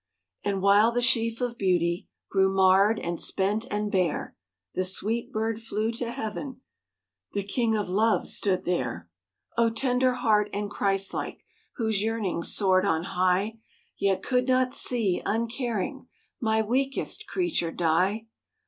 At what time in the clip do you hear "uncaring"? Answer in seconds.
15.23-16.07